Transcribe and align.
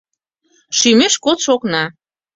Шӱмеш 0.77 1.13
кодшо 1.23 1.49
окна 1.55 1.83